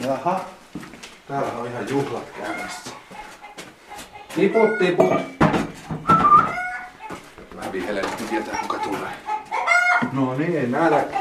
[0.00, 0.40] Jaha.
[1.28, 2.90] Täällä on ihan juhlat käynnissä.
[4.34, 5.14] Tiput, tiput.
[7.56, 9.10] Vähän vihelee, niin tietää kuka tulee.
[10.12, 11.18] No niin, nälkä.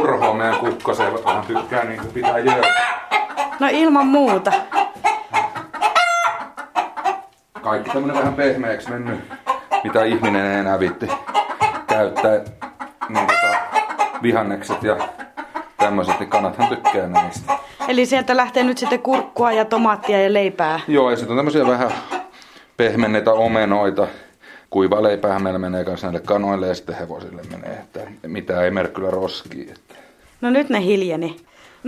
[0.00, 2.68] Urho meidän kukkoseen vähän tykkää niin kuin pitää jöötä.
[3.60, 4.52] No ilman muuta.
[7.62, 9.20] Kaikki tämmönen vähän pehmeäksi mennyt,
[9.84, 11.06] mitä ihminen ei enää viitti
[11.86, 12.32] käyttää.
[13.08, 13.67] Niin tota,
[14.22, 14.96] vihannekset ja
[15.76, 17.52] tämmöiset, niin kanathan tykkää näistä.
[17.88, 20.80] Eli sieltä lähtee nyt sitten kurkkua ja tomaattia ja leipää.
[20.88, 21.92] Joo, ja sitten on tämmöisiä vähän
[22.76, 24.06] pehmenneitä omenoita.
[24.70, 28.88] Kuiva leipäähän meillä menee myös näille kanoille ja sitten hevosille menee, että mitä ei mene
[28.88, 29.68] kyllä roskiin.
[29.68, 29.94] Että.
[30.40, 31.36] No nyt ne hiljeni.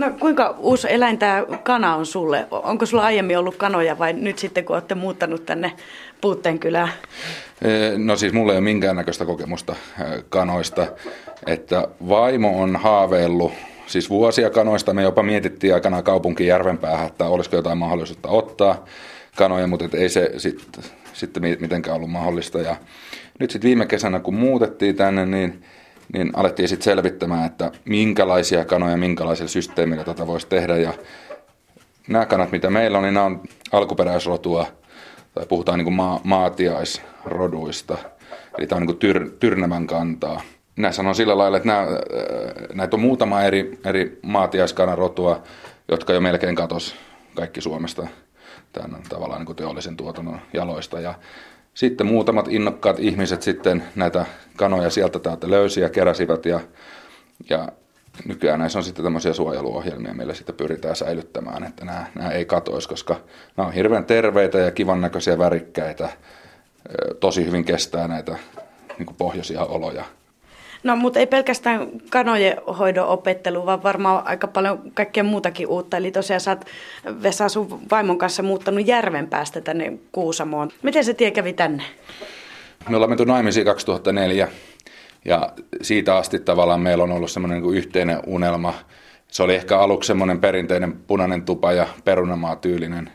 [0.01, 2.47] No kuinka uusi eläin tämä kana on sulle?
[2.51, 5.71] Onko sulla aiemmin ollut kanoja vai nyt sitten kun olette muuttanut tänne
[6.21, 6.89] Puutteenkylään?
[7.61, 9.75] Ee, No siis mulla ei ole minkäännäköistä kokemusta
[10.29, 10.87] kanoista,
[11.47, 13.51] että vaimo on haaveillut
[13.87, 14.93] siis vuosia kanoista.
[14.93, 18.85] Me jopa mietittiin aikanaan kaupunki Järvenpäähän, että olisiko jotain mahdollisuutta ottaa
[19.35, 22.59] kanoja, mutta ei se sitten sit mitenkään ollut mahdollista.
[22.59, 22.75] Ja
[23.39, 25.63] nyt sitten viime kesänä, kun muutettiin tänne, niin,
[26.13, 30.77] niin alettiin sitten selvittämään, että minkälaisia kanoja, minkälaisilla systeemillä tätä voisi tehdä.
[30.77, 30.93] Ja
[32.07, 34.67] nämä kanat, mitä meillä on, niin nämä on alkuperäisrotua,
[35.33, 37.97] tai puhutaan niin kuin ma- maatiaisroduista.
[38.57, 40.41] Eli tämä on niin kuin tyr- tyrnävän kantaa.
[40.75, 41.87] Minä sanon sillä lailla, että nämä,
[42.73, 45.43] näitä on muutama eri, eri maatiaiskanarotua,
[45.91, 46.95] jotka jo melkein katos
[47.35, 48.07] kaikki Suomesta
[48.73, 50.99] tämän tavallaan niin kuin teollisen tuotannon jaloista.
[50.99, 51.13] Ja
[51.73, 56.59] sitten muutamat innokkaat ihmiset sitten näitä kanoja sieltä täältä löysi ja keräsivät ja,
[57.49, 57.67] ja
[58.25, 62.89] nykyään näissä on sitten tämmöisiä suojeluohjelmia, millä sitten pyritään säilyttämään, että nämä, nämä ei katoisi,
[62.89, 63.15] koska
[63.57, 66.09] nämä on hirveän terveitä ja kivan näköisiä värikkäitä,
[67.19, 68.37] tosi hyvin kestää näitä
[68.97, 70.05] niin pohjoisia oloja.
[70.83, 75.97] No mutta ei pelkästään kanojen hoidon opettelu, vaan varmaan aika paljon kaikkea muutakin uutta.
[75.97, 76.65] Eli tosiaan sä oot
[77.23, 80.69] Vesa sun vaimon kanssa muuttanut järven päästä tänne Kuusamoon.
[80.83, 81.83] Miten se tie kävi tänne?
[82.89, 84.47] Me ollaan menty naimisiin 2004
[85.25, 88.73] ja siitä asti tavallaan meillä on ollut semmoinen niin yhteinen unelma.
[89.27, 93.11] Se oli ehkä aluksi semmoinen perinteinen punainen tupa ja perunamaa tyylinen,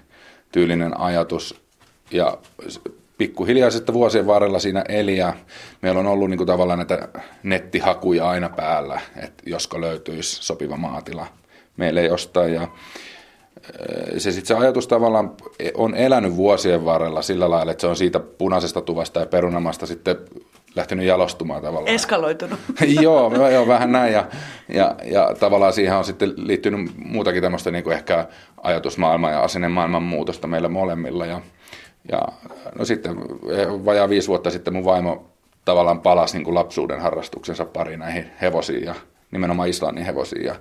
[0.53, 1.61] tyylinen ajatus.
[2.11, 2.39] Ja
[3.19, 5.33] pikkuhiljaa sitten vuosien varrella siinä eli ja
[5.83, 7.09] meillä on ollut niin kuin tavallaan näitä
[7.43, 11.27] nettihakuja aina päällä, että josko löytyisi sopiva maatila
[11.77, 12.55] meille jostain.
[12.55, 12.69] Ja
[14.19, 15.31] se sitten se ajatus tavallaan
[15.75, 20.17] on elänyt vuosien varrella sillä lailla, että se on siitä punaisesta tuvasta ja perunamasta sitten
[20.75, 21.95] lähtenyt jalostumaan tavallaan.
[21.95, 22.61] Eskaloitunut.
[23.03, 24.13] joo, joo, vähän näin.
[24.13, 24.27] Ja,
[24.69, 28.27] ja, ja tavallaan siihen on sitten liittynyt muutakin tämmöistä niin kuin ehkä
[28.63, 31.27] ajatusmaailman ja asennemaailman muutosta meillä molemmilla.
[31.27, 31.41] Ja,
[32.13, 32.23] ja
[32.79, 33.17] no sitten
[33.85, 35.27] vajaa viisi vuotta sitten mun vaimo
[35.65, 38.95] tavallaan palasi niin kuin lapsuuden harrastuksensa pari näihin hevosiin ja
[39.31, 40.45] nimenomaan Islannin hevosiin.
[40.45, 40.55] Ja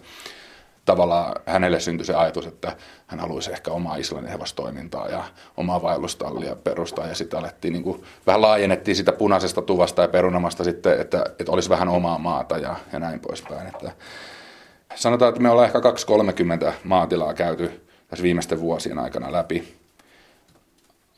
[0.86, 2.76] tavallaan hänelle syntyi se ajatus, että
[3.08, 5.24] hän haluaisi ehkä omaa Islannin hevostoimintaa ja
[5.58, 7.08] omaa vaellustallia perustaa.
[7.08, 11.52] Ja sitten alettiin niin kuin, vähän laajennettiin sitä punaisesta tuvasta ja perunamasta sitten, että, että
[11.52, 13.68] olisi vähän omaa maata ja, ja näin poispäin.
[13.68, 13.92] Että
[14.96, 19.85] sanotaan, että me ollaan ehkä 230 maatilaa käyty tässä viimeisten vuosien aikana läpi.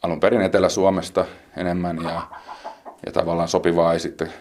[0.08, 1.26] Alun perin Etelä-Suomesta
[1.58, 2.22] enemmän ja,
[3.06, 4.34] ja tavallaan sopivaa ei sitten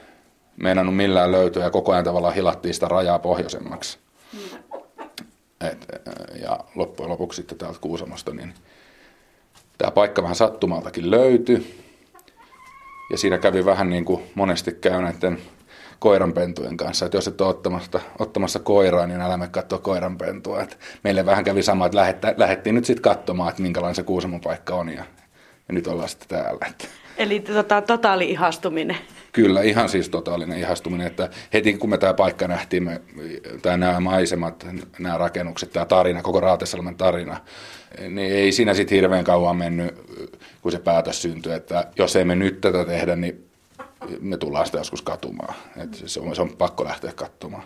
[0.57, 3.99] meinannut millään löytyä ja koko ajan tavallaan hilattiin sitä rajaa pohjoisemmaksi.
[5.61, 5.87] Et,
[6.43, 8.55] ja loppujen lopuksi sitten täältä Kuusamosta, niin
[9.79, 11.83] tämä paikka vähän sattumaltakin löytyi.
[13.11, 15.39] Ja siinä kävi vähän niin kuin monesti käy näiden
[15.99, 20.63] koiranpentujen kanssa, että jos et ole ottamassa, ottamassa koiraa, niin älä mene katsoa koiranpentua.
[20.63, 24.41] Et meille vähän kävi sama, että lähettä, lähdettiin nyt sitten katsomaan, että minkälainen se Kuusamon
[24.41, 25.05] paikka on ja,
[25.69, 26.67] ja nyt ollaan sitten täällä.
[27.17, 28.97] Eli tota, totaali ihastuminen.
[29.33, 33.01] Kyllä, ihan siis totaalinen ihastuminen, että heti kun me tämä paikka nähtiin, me,
[33.63, 34.67] tai nämä maisemat,
[34.99, 37.41] nämä rakennukset, tämä tarina, koko Raatesalmen tarina,
[38.09, 39.95] niin ei siinä sitten hirveän kauan mennyt,
[40.63, 43.47] kun se päätös syntyi, että jos ei me nyt tätä tehdä, niin
[44.21, 45.55] me tullaan sitä joskus katumaan.
[45.77, 47.65] Et se, on, se on pakko lähteä katsomaan.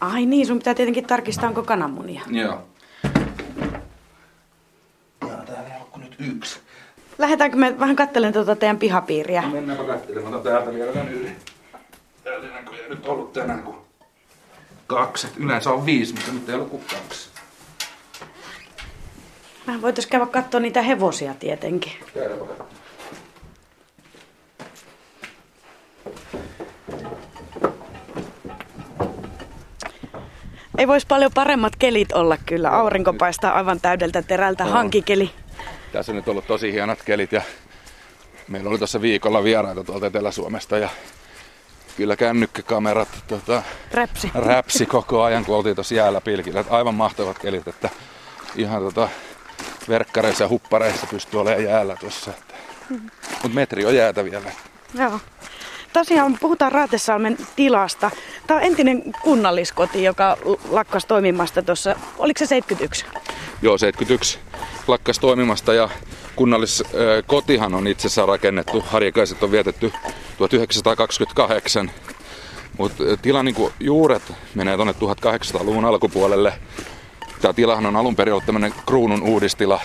[0.00, 2.22] Ai niin, sun pitää tietenkin tarkistaa, onko kananmunia.
[2.30, 2.68] Joo.
[5.20, 6.60] Ja täällä ei ole kuin nyt yksi.
[7.18, 9.42] Lähdetäänkö me vähän katselemaan tuota teidän pihapiiriä?
[9.42, 10.34] Mennäänpä katselemaan.
[10.34, 11.32] Otan täältä vielä tän yli.
[12.24, 13.76] Täältä ei näköjään nyt ollut tänään kuin
[14.86, 15.26] kaksi.
[15.26, 17.28] Et Yleensä on viisi, mutta nyt ei ollut kuin kaksi.
[19.66, 21.92] Vähän voitaisiin käydä katsoa niitä hevosia tietenkin.
[22.14, 22.78] Käydäänpä katsomaan.
[30.78, 32.70] Ei voisi paljon paremmat kelit olla kyllä.
[32.70, 34.64] Aurinko paistaa aivan täydeltä terältä.
[34.64, 35.30] Hankikeli.
[35.92, 37.42] Tässä on nyt ollut tosi hienot kelit ja
[38.48, 40.88] meillä oli tuossa viikolla vieraita tuolta Etelä-Suomesta ja
[41.96, 43.62] kyllä kännykkäkamerat tota,
[43.92, 44.30] Räpsi.
[44.34, 46.60] räpsi koko ajan, kun oltiin tuossa jäällä pilkillä.
[46.60, 47.90] Että aivan mahtavat kelit, että
[48.56, 49.08] ihan tota,
[49.88, 52.30] verkkareissa ja huppareissa pystyy olemaan jäällä tuossa.
[52.90, 53.10] Mm-hmm.
[53.30, 54.52] Mutta metri on jäätä vielä.
[54.94, 55.20] Joo.
[55.92, 58.10] Tosiaan puhutaan Raatesalmen tilasta.
[58.46, 60.36] Tämä on entinen kunnalliskoti, joka
[60.70, 63.06] lakkas toimimasta tuossa, oliko se 71?
[63.62, 64.38] Joo, 71
[64.86, 65.88] lakkas toimimasta ja
[66.36, 69.92] kunnalliskotihan on itse asiassa rakennettu, harjakaiset on vietetty
[70.38, 71.90] 1928.
[72.78, 74.22] Mutta tilan niin juuret
[74.54, 76.52] menee tuonne 1800-luvun alkupuolelle.
[77.40, 79.80] Tämä tilahan on alun perin ollut tämmöinen kruunun uudistila,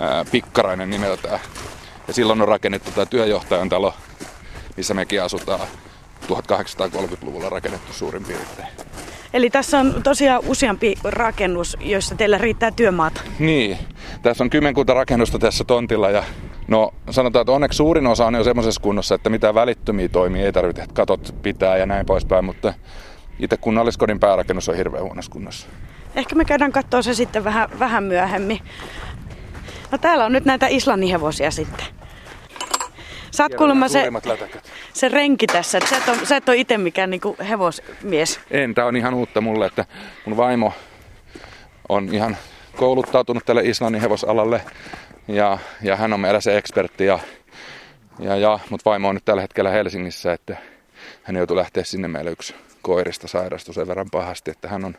[0.00, 1.40] ää, pikkarainen nimeltään.
[2.08, 3.94] Ja silloin on rakennettu tämä työjohtajan talo,
[4.76, 5.68] missä mekin asutaan
[6.22, 8.68] 1830-luvulla rakennettu suurin piirtein.
[9.36, 13.20] Eli tässä on tosiaan useampi rakennus, joissa teillä riittää työmaata.
[13.38, 13.78] Niin,
[14.22, 16.24] tässä on kymmenkunta rakennusta tässä tontilla ja
[16.68, 20.52] no sanotaan, että onneksi suurin osa on jo semmoisessa kunnossa, että mitään välittömiä toimia ei
[20.52, 22.74] tarvitse, että katot pitää ja näin poispäin, mutta
[23.38, 25.68] itse kunnalliskodin päärakennus on hirveän huonossa kunnossa.
[26.14, 28.58] Ehkä me käydään katsoa se sitten vähän, vähän myöhemmin.
[29.92, 31.86] No täällä on nyt näitä Islannin hevosia sitten.
[33.36, 34.10] Sä oot kuulemma se,
[34.92, 38.40] se renki tässä, sä et ole, sä et ole itse mikään niinku hevosmies.
[38.50, 39.84] En, tää on ihan uutta mulle, että
[40.26, 40.72] mun vaimo
[41.88, 42.36] on ihan
[42.76, 44.60] kouluttautunut tälle Islannin hevosalalle
[45.28, 47.18] ja, ja hän on meillä se ekspertti ja,
[48.18, 50.56] ja, ja mutta vaimo on nyt tällä hetkellä Helsingissä, että
[51.22, 54.94] hän joutuu lähteä sinne meille yksi koirista sairastu sen verran pahasti, että hän on,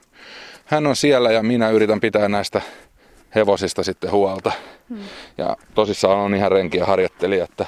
[0.65, 2.61] hän on siellä ja minä yritän pitää näistä
[3.35, 4.51] hevosista sitten huolta.
[4.89, 4.99] Hmm.
[5.37, 7.65] Ja tosissaan on ihan renkiä harjoittelija, että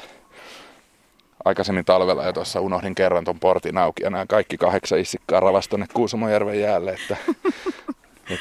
[1.50, 5.70] aikaisemmin talvella ja tuossa unohdin kerran tuon portin auki ja nämä kaikki kahdeksan issikkaa ravasi
[5.70, 6.92] tuonne Kuusamojärven jäälle.
[6.92, 7.18] Että,
[8.34, 8.40] et,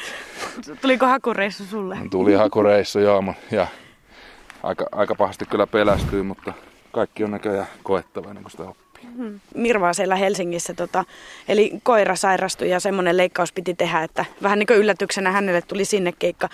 [0.81, 1.97] Tuliko hakureissu sulle?
[2.11, 3.23] Tuli hakureissu, joo.
[3.51, 3.67] Ja
[4.63, 6.53] aika, aika pahasti kyllä pelästyy, mutta
[6.91, 8.88] kaikki on näköjään koettava ennen kuin sitä oppii.
[9.55, 11.05] Mirvaa siellä Helsingissä, tota,
[11.47, 15.85] eli koira sairastui ja semmoinen leikkaus piti tehdä, että vähän niin kuin yllätyksenä hänelle tuli
[15.85, 16.49] sinne keikka.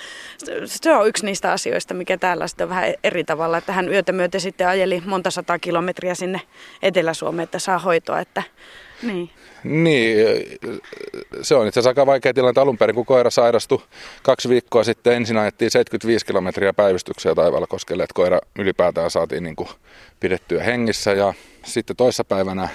[0.66, 4.12] Se on yksi niistä asioista, mikä täällä sitten on vähän eri tavalla, että hän yötä
[4.12, 6.42] myöten sitten ajeli monta sataa kilometriä sinne
[6.82, 8.44] Etelä-Suomeen, että saa hoitoa, että
[9.04, 9.30] niin.
[9.64, 10.18] Niin,
[11.42, 13.84] se on itse asiassa aika vaikea tilanne alun perin, kun koira sairastui
[14.24, 15.14] kaksi viikkoa sitten.
[15.14, 19.70] Ensin ajettiin 75 kilometriä päivystyksiä taivaalla koskelle, että koira ylipäätään saatiin niin kuin
[20.20, 21.14] pidettyä hengissä.
[21.14, 21.34] Ja
[21.64, 22.70] sitten toissapäivänä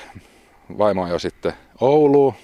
[0.79, 2.35] vaimo jo sitten Ouluun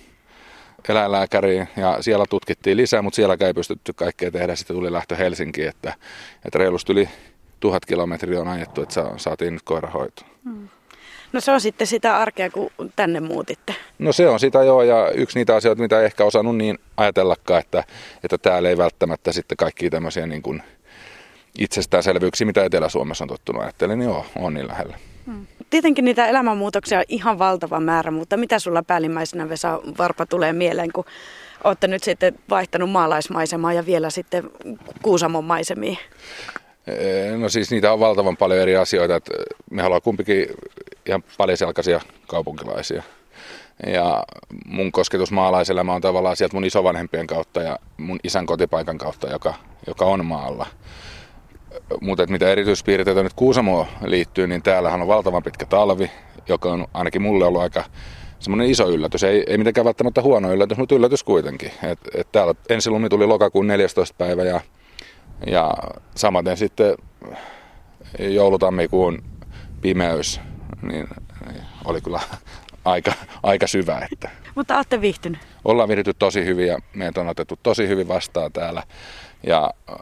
[0.88, 4.56] eläinlääkäriin ja siellä tutkittiin lisää, mutta siellä ei pystytty kaikkea tehdä.
[4.56, 5.94] Sitten tuli lähtö Helsinkiin, että,
[6.44, 7.08] että reilusti yli
[7.60, 10.30] tuhat kilometriä on ajettu, että saatiin nyt koira hoitoon.
[11.36, 13.74] No se on sitten sitä arkea, kun tänne muutitte.
[13.98, 17.60] No se on sitä joo, ja yksi niitä asioita, mitä ei ehkä osannut niin ajatellakaan,
[17.60, 17.84] että,
[18.24, 20.62] että täällä ei välttämättä sitten kaikki tämmöisiä niin kuin
[21.58, 24.98] itsestäänselvyyksiä, mitä Etelä-Suomessa on tottunut ajattelemaan, niin joo, on niin lähellä.
[25.26, 25.46] Hmm.
[25.70, 30.92] Tietenkin niitä elämänmuutoksia on ihan valtava määrä, mutta mitä sulla päällimmäisenä Vesa Varpa tulee mieleen,
[30.92, 31.04] kun
[31.64, 34.50] olette nyt sitten vaihtanut maalaismaisemaa ja vielä sitten
[35.02, 35.98] Kuusamon maisemiin?
[37.38, 39.16] No siis niitä on valtavan paljon eri asioita.
[39.16, 39.32] Että
[39.70, 40.46] me haluamme kumpikin
[41.06, 43.02] ihan paljon selkaisia kaupunkilaisia.
[43.86, 44.24] Ja
[44.66, 49.54] mun kosketus maalaiselämä on tavallaan sieltä mun isovanhempien kautta ja mun isän kotipaikan kautta, joka,
[49.86, 50.66] joka on maalla.
[52.00, 56.10] Mutta mitä erityispiirteitä nyt Kuusamoon liittyy, niin täällähän on valtavan pitkä talvi,
[56.48, 57.84] joka on ainakin mulle ollut aika
[58.38, 59.24] semmoinen iso yllätys.
[59.24, 61.70] Ei, ei mitenkään välttämättä huono yllätys, mutta yllätys kuitenkin.
[61.82, 64.14] Et, et täällä ensi lumi tuli lokakuun 14.
[64.18, 64.60] päivä ja,
[65.46, 65.74] ja
[66.14, 66.94] samaten sitten
[68.18, 69.22] joulutammikuun
[69.80, 70.40] pimeys
[70.82, 71.08] niin,
[71.84, 72.20] oli kyllä
[72.84, 73.12] aika,
[73.42, 74.08] aika syvä.
[74.12, 74.30] Että.
[74.54, 75.40] Mutta olette viihtynyt?
[75.64, 78.82] Ollaan viihdytty tosi hyvin ja meitä on otettu tosi hyvin vastaan täällä.
[79.46, 79.96] Ja äh,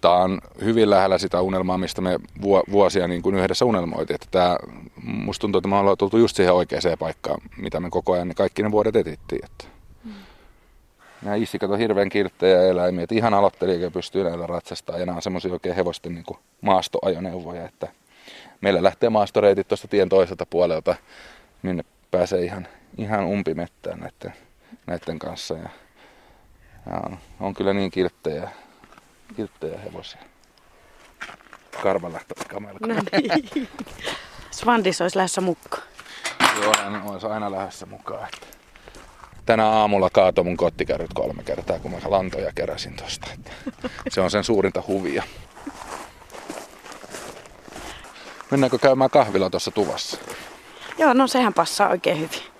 [0.00, 2.18] tämä on hyvin lähellä sitä unelmaa, mistä me
[2.70, 4.14] vuosia niin kuin yhdessä unelmoitiin.
[4.14, 4.56] Että tämä,
[5.02, 8.62] musta tuntuu, että me ollaan tultu just siihen oikeaan paikkaan, mitä me koko ajan kaikki
[8.62, 9.44] ne vuodet etittiin.
[9.44, 9.71] Että.
[11.22, 15.22] Nämä issikat on hirveän kilttejä eläimiä, että ihan aloittelijakin pystyy näillä ratsastaa ja nämä on
[15.22, 17.88] semmoisia oikein hevosten niin kuin maastoajoneuvoja, että
[18.60, 20.94] meillä lähtee maastoreitit tuosta tien toiselta puolelta,
[21.62, 24.38] minne pääsee ihan, ihan umpimettään näiden,
[24.86, 25.54] näiden kanssa.
[25.54, 25.68] Ja,
[26.90, 28.50] ja on, on, kyllä niin kilttejä,
[29.36, 30.20] kilttejä hevosia.
[31.82, 32.86] Karva lähtee kamelko.
[32.86, 33.68] No niin.
[34.50, 35.82] Svandis olisi lähdössä mukaan.
[36.62, 38.28] Joo, hän olisi aina lähdössä mukaan.
[38.34, 38.46] Että
[39.46, 43.28] tänä aamulla kaatoi mun kottikärryt kolme kertaa, kun mä lantoja keräsin tosta.
[44.08, 45.22] Se on sen suurinta huvia.
[48.50, 50.18] Mennäänkö käymään kahvilla tuossa tuvassa?
[50.98, 52.52] Joo, no sehän passaa oikein hyvin.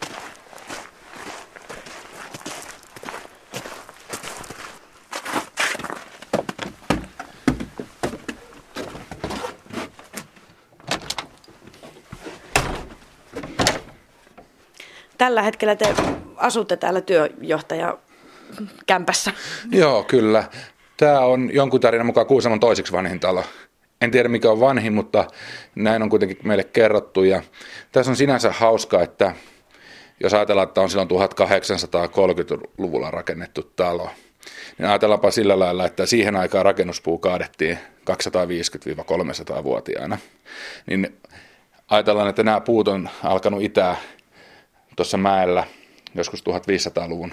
[15.19, 15.95] tällä hetkellä te
[16.43, 17.99] asutte täällä työjohtaja
[18.87, 19.33] kämpässä.
[19.71, 20.45] Joo, kyllä.
[20.97, 23.45] Tämä on jonkun tarinan mukaan Kuusamon toiseksi vanhin talo.
[24.01, 25.25] En tiedä mikä on vanhin, mutta
[25.75, 27.25] näin on kuitenkin meille kerrottu.
[27.25, 27.43] Ja
[27.93, 29.35] tässä on sinänsä hauska, että
[30.21, 34.11] jos ajatellaan, että on silloin 1830-luvulla rakennettu talo,
[34.79, 37.79] niin ajatellaanpa sillä lailla, että siihen aikaan rakennuspuu kaadettiin
[38.11, 40.19] 250-300-vuotiaana.
[40.87, 41.17] Niin
[41.89, 43.97] ajatellaan, että nämä puut on alkanut itää
[44.97, 45.65] tuossa mäellä
[46.15, 47.33] joskus 1500-luvun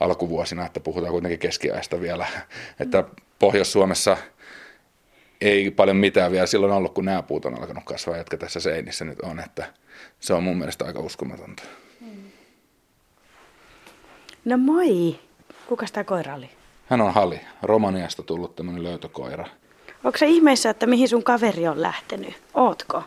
[0.00, 2.26] alkuvuosina, että puhutaan kuitenkin keskiajasta vielä,
[2.80, 3.04] että
[3.38, 4.16] Pohjois-Suomessa
[5.40, 9.04] ei paljon mitään vielä silloin ollut, kun nämä puut on alkanut kasvaa, jotka tässä seinissä
[9.04, 9.66] nyt on, että
[10.20, 11.62] se on mun mielestä aika uskomatonta.
[14.44, 15.18] No moi!
[15.66, 16.50] Kuka tämä koira oli?
[16.86, 19.46] Hän on Hali, Romaniasta tullut tämmöinen löytökoira.
[20.04, 22.34] Onko se ihmeessä, että mihin sun kaveri on lähtenyt?
[22.54, 23.04] Ootko?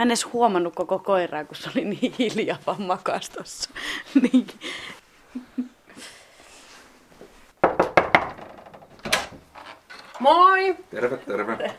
[0.00, 3.70] Mä en edes huomannut koko koiraa, kun se oli niin hiljaa vaan makas tossa.
[4.22, 4.46] niin.
[10.18, 10.76] Moi!
[10.90, 11.70] Terve, terve.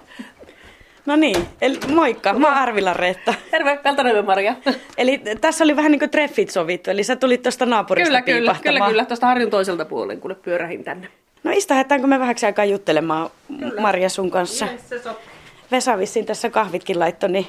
[1.05, 3.33] No niin, eli moikka, mä oon Arvila Reetta.
[3.51, 4.55] Terve, Peltonen Maria.
[4.97, 8.55] Eli tässä oli vähän niin kuin treffit sovittu, eli sä tulit tuosta naapurista Kyllä, kyllä,
[8.63, 9.05] kyllä, kyllä.
[9.05, 11.07] Tuosta harjun toiselta puolen, kun pyörähin tänne.
[11.43, 13.81] No istuhetaanko me vähäksi aikaa juttelemaan Kyllä.
[13.81, 14.65] Maria sun kanssa?
[14.65, 15.31] Yes, se sopii.
[15.71, 17.47] Vesa vissiin tässä kahvitkin laittoi, niin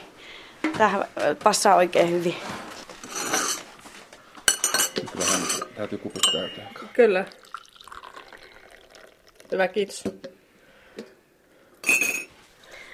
[0.78, 1.04] tähän
[1.44, 2.34] passaa oikein hyvin.
[5.18, 5.42] Vähän
[5.76, 6.68] täytyy kupit täyteen.
[6.92, 7.24] Kyllä.
[9.52, 10.04] Hyvä, kiitos.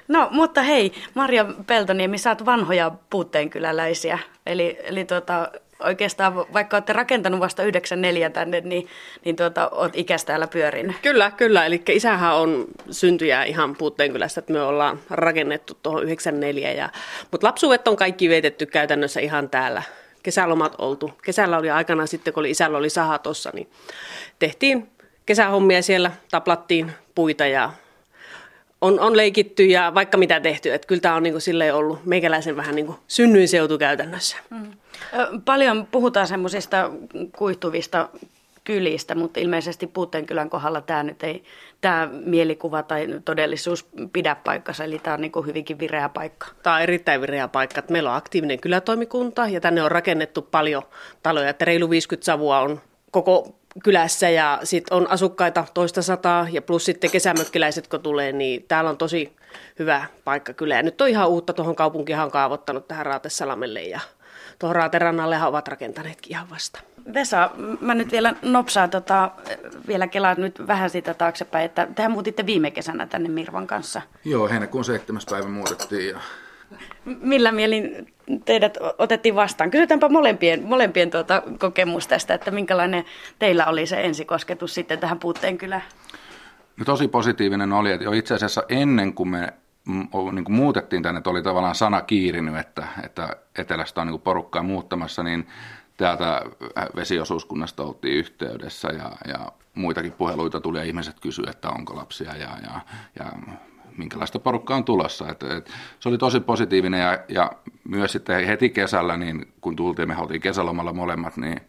[0.09, 4.19] No, mutta hei, Maria Peltoniemi, sä oot vanhoja puutteenkyläläisiä.
[4.47, 8.89] Eli, eli tuota, oikeastaan vaikka olette rakentanut vasta 94 tänne, niin,
[9.25, 10.97] niin tuota, oot ikäs täällä pyörinyt.
[11.03, 11.67] Kyllä, kyllä.
[11.67, 16.73] Eli isähän on syntyjä ihan Puutteenkylästä, että me ollaan rakennettu tuohon 94.
[16.73, 16.89] Ja,
[17.31, 19.83] mutta lapsuudet on kaikki vietetty käytännössä ihan täällä.
[20.23, 21.11] Kesälomat oltu.
[21.23, 23.71] Kesällä oli aikana sitten, kun oli, isällä oli saha tuossa, niin
[24.39, 24.89] tehtiin
[25.27, 27.73] kesähommia siellä, taplattiin puita ja
[28.81, 30.75] on, on leikitty ja vaikka mitä tehty.
[30.75, 34.37] Että kyllä tämä on niin kuin silleen ollut meikäläisen vähän niin kuin synnyinseutu käytännössä.
[34.53, 36.91] Ö, Paljon puhutaan semmoisista
[37.37, 38.09] kuihtuvista
[38.65, 41.45] kylistä, mutta ilmeisesti Puutteenkylän kohdalla tämä nyt ei,
[41.81, 46.47] tämä mielikuva tai todellisuus pidä paikkansa, eli tämä on niin hyvinkin vireä paikka.
[46.63, 47.79] Tämä on erittäin vireä paikka.
[47.79, 50.83] että Meillä on aktiivinen kylätoimikunta ja tänne on rakennettu paljon
[51.23, 51.49] taloja.
[51.49, 52.81] Että reilu 50 savua on
[53.11, 53.55] koko
[53.85, 58.91] kylässä ja sitten on asukkaita toista sataa ja plus sitten kesämökkiläiset kun tulee, niin täällä
[58.91, 59.37] on tosi
[59.79, 60.75] hyvä paikka kyllä.
[60.75, 64.01] Ja nyt on ihan uutta tuohon kaupunkihan on kaavoittanut tähän Raatesalamelle ja
[64.59, 66.81] tuohon Raaterannallehan ovat rakentaneetkin ihan vasta.
[67.15, 69.31] Vesa, mä nyt vielä nopsaan tota,
[69.89, 74.03] vielä kelaan nyt vähän sitä taaksepäin, että tehän muutitte viime kesänä tänne Mirvan kanssa.
[74.25, 75.23] Joo, heinäkuun 7.
[75.31, 76.21] päivä muutettiin ja
[77.05, 79.71] Millä mielin teidät otettiin vastaan?
[79.71, 83.05] Kysytäänpä molempien, molempien tuota kokemus tästä, että minkälainen
[83.39, 85.83] teillä oli se ensikosketus sitten tähän puutteen kylään?
[86.77, 89.53] No tosi positiivinen oli, että jo itse asiassa ennen kuin me
[90.33, 94.23] niin kuin muutettiin tänne, että oli tavallaan sana kiirinyt, että, että etelästä on niin kuin
[94.23, 95.47] porukkaa muuttamassa, niin
[95.97, 96.43] täältä
[96.97, 102.59] vesiosuuskunnasta oltiin yhteydessä ja, ja muitakin puheluita tuli ja ihmiset kysyivät, että onko lapsia ja,
[102.63, 102.81] ja,
[103.19, 103.33] ja
[103.99, 105.29] minkälaista porukkaa on tulossa.
[105.29, 107.53] Et, et, se oli tosi positiivinen ja, ja
[107.89, 111.61] myös sitten heti kesällä, niin kun tultiin, me oltiin kesälomalla molemmat, niin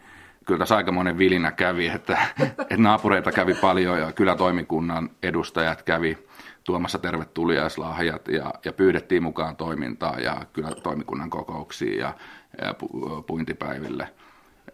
[0.45, 6.17] kyllä tässä aikamoinen vilinä kävi, että, että naapureita kävi paljon ja kylätoimikunnan edustajat kävi
[6.63, 12.13] tuomassa tervetuliaislahjat ja, ja pyydettiin mukaan toimintaa ja kylätoimikunnan kokouksiin ja,
[12.62, 12.88] ja pu,
[13.27, 14.07] puintipäiville.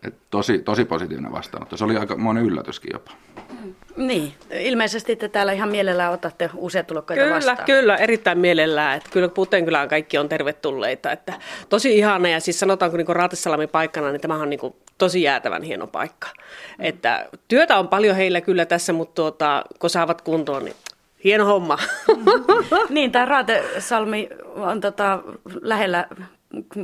[0.03, 1.77] Et tosi, tosi positiivinen vastaanotto.
[1.77, 3.11] Se oli aika monen yllätyskin jopa.
[3.95, 7.65] Niin, ilmeisesti te täällä ihan mielellään otatte uusia tulokkaita Kyllä, vastaan.
[7.65, 8.97] kyllä, erittäin mielellään.
[8.97, 11.11] Että kyllä Puutteenkylään kaikki on tervetulleita.
[11.11, 11.33] Että
[11.69, 15.87] tosi ihana ja siis sanotaanko niin Raatesalamin paikkana, niin tämähän on niin tosi jäätävän hieno
[15.87, 16.27] paikka.
[16.77, 16.85] Mm.
[16.85, 20.75] Että työtä on paljon heillä kyllä tässä, mutta tuota, kun saavat kuntoon, niin
[21.23, 21.77] hieno homma.
[22.89, 25.19] Niin, tämä Raatesalmi on tota,
[25.61, 26.07] lähellä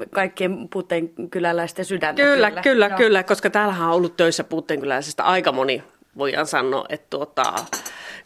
[0.09, 2.21] kaikkien puutteen kyläläisten sydäntä.
[2.21, 2.97] Kyllä, kyllä, kyllä, Joo.
[2.97, 5.83] kyllä, koska täällähän on ollut töissä Puutteenkyläisestä aika moni,
[6.17, 7.53] voidaan sanoa, että tuota,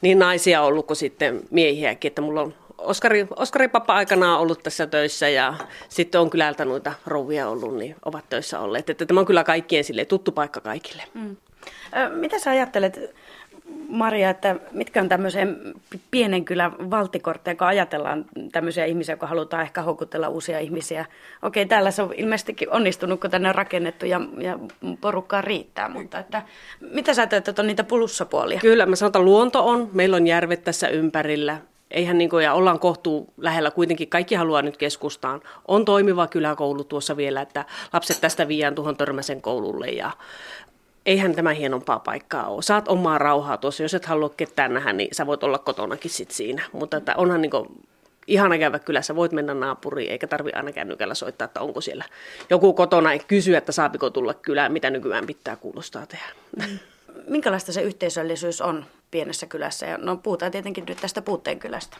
[0.02, 4.64] niin naisia on ollut kuin sitten miehiäkin, että mulla on Oskari, Oskari Pappa aikanaan ollut
[4.64, 5.54] tässä töissä ja
[5.90, 8.90] sitten on kylältä noita rouvia ollut, niin ovat töissä olleet.
[8.90, 11.04] Että tämä on kyllä kaikkien sille tuttu paikka kaikille.
[11.14, 11.38] Mm.
[11.98, 13.16] Ö, Mitä sä ajattelet,
[13.90, 15.74] Maria, että mitkä on tämmöisen
[16.12, 21.06] pienen kylän valtikortteja, kun ajatellaan tämmöisiä ihmisiä, jotka halutaan ehkä houkutella uusia ihmisiä.
[21.42, 24.60] Okei, täällä se on ilmeisestikin onnistunut, kun tänne on rakennettu ja, ja
[25.02, 26.42] porukkaa riittää, mutta että,
[26.80, 28.60] mitä sä ajattelet, että on niitä plussapuolia?
[28.60, 29.90] Kyllä, mä sanon, että luonto on.
[29.94, 31.58] Meillä on järvet tässä ympärillä.
[31.92, 35.42] eihän niin kuin, ja ollaan kohtuu lähellä kuitenkin, kaikki haluaa nyt keskustaan.
[35.68, 40.12] On toimiva kyläkoulu tuossa vielä, että lapset tästä viiään tuohon Törmäsen koululle ja
[41.06, 42.62] eihän tämä hienompaa paikkaa ole.
[42.62, 46.32] Saat omaa rauhaa tuossa, jos et halua ketään nähdä, niin sä voit olla kotonakin sit
[46.32, 46.62] siinä.
[46.72, 47.68] Mutta että onhan niin kuin,
[48.28, 52.06] ihana käydä kylässä, voit mennä naapuriin, eikä tarvi aina kännykällä soittaa, että onko siellä
[52.50, 56.26] joku kotona, ja kysyä, että saapiko tulla kylään, mitä nykyään pitää kuulostaa tehdä.
[57.28, 59.86] Minkälaista se yhteisöllisyys on pienessä kylässä?
[59.86, 61.98] Ja no puhutaan tietenkin nyt tästä puutteen kylästä.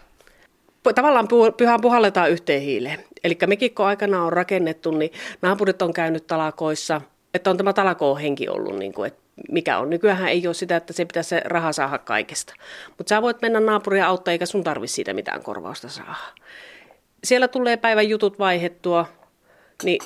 [0.96, 3.04] Tavallaan pyhään puhalletaan yhteen hiileen.
[3.24, 7.02] Eli mekikko aikana on rakennettu, niin naapurit on käynyt talakoissa,
[7.36, 9.90] että on tämä talakoo henki ollut, niin kuin, että mikä on.
[9.90, 12.54] Nykyään ei ole sitä, että se pitäisi se raha saada kaikesta.
[12.98, 16.16] Mutta sä voit mennä naapuria auttaa, eikä sun tarvi siitä mitään korvausta saada.
[17.24, 19.06] Siellä tulee päivän jutut vaihettua,
[19.84, 20.02] niin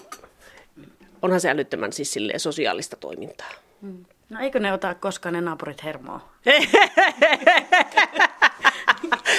[1.22, 3.52] onhan se älyttömän siis sosiaalista toimintaa.
[3.82, 4.06] Hmm.
[4.30, 6.30] No eikö ne ota koskaan ne naapurit hermoa?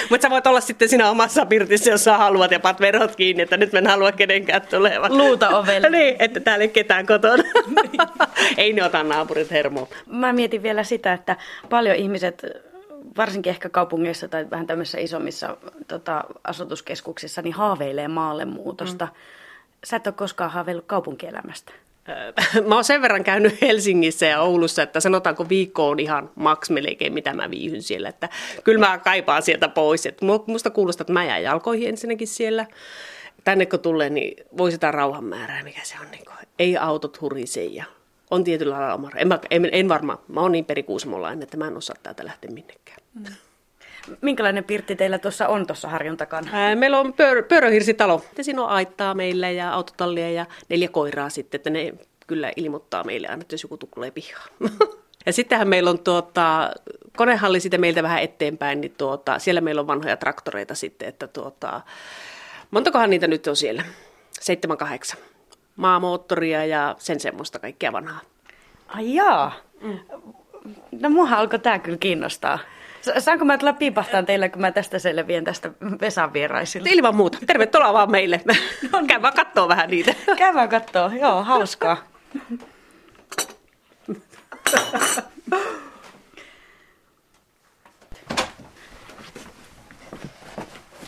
[0.09, 3.43] Mutta sä voit olla sitten siinä omassa pirtissä, jos sä haluat ja pat verot kiinni,
[3.43, 5.17] että nyt mä en halua kenenkään tulevan.
[5.17, 5.89] Luuta ovelle.
[5.99, 7.43] niin, että täällä ei ketään kotona.
[8.57, 9.87] ei ne ota naapurit hermoa.
[10.05, 11.37] Mä mietin vielä sitä, että
[11.69, 12.45] paljon ihmiset
[13.17, 19.05] varsinkin ehkä kaupungeissa tai vähän tämmöisissä isommissa tota, asutuskeskuksissa, niin haaveilee maalle muutosta.
[19.05, 19.11] Mm.
[19.83, 21.71] Sä et ole koskaan haaveillut kaupunkielämästä.
[22.67, 27.13] Mä oon sen verran käynyt Helsingissä ja Oulussa, että sanotaanko viikko on ihan maks melkein,
[27.13, 28.09] mitä mä viihyn siellä.
[28.09, 28.29] Että
[28.63, 30.05] kyllä mä kaipaan sieltä pois.
[30.05, 32.65] Että musta kuulostaa, että mä jään jalkoihin ensinnäkin siellä.
[33.43, 36.11] Tänne kun tulee, niin voi sitä rauhan määrää, mikä se on.
[36.11, 37.85] Niin kuin, ei autot hurise ja
[38.31, 39.09] on tietyllä lailla oma.
[39.15, 42.97] En, en, en varmaan, mä oon niin perikuusmolainen, että mä en osaa täältä lähteä minnekään.
[43.13, 43.25] Mm.
[44.21, 46.49] Minkälainen pirtti teillä tuossa on tuossa harjon takana?
[46.53, 48.21] Ää, meillä on pyör, pyöröhirsitalo.
[48.41, 51.93] Siinä on aittaa meillä ja autotallia ja neljä koiraa sitten, että ne
[52.27, 54.49] kyllä ilmoittaa meille aina, että jos joku tulee pihaan.
[55.25, 56.71] ja sittenhän meillä on tuota,
[57.17, 61.81] konehalli sitten meiltä vähän eteenpäin, niin tuota, siellä meillä on vanhoja traktoreita sitten, että tuota,
[62.71, 63.83] montakohan niitä nyt on siellä?
[64.31, 65.19] Seitsemän, kahdeksan.
[65.75, 68.19] Maamoottoria ja sen semmoista kaikkea vanhaa.
[68.87, 69.53] Ai jaa.
[69.81, 69.99] Mm.
[70.91, 72.59] No mua alkoi tämä kyllä kiinnostaa.
[73.19, 76.89] Saanko mä tulla piipahtaan teille, kun mä tästä selviän tästä Vesan vieraisilta?
[76.91, 77.37] Ilman muuta.
[77.47, 78.41] Tervetuloa vaan meille.
[78.45, 78.53] No,
[79.07, 80.15] Käy vaan kattoo vähän niitä.
[80.37, 81.11] Käy vaan kattoo.
[81.21, 81.97] Joo, hauskaa.